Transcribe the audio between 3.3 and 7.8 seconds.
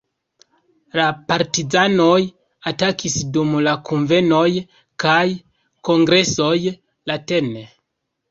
dum la kunvenoj kaj kongresoj la tn.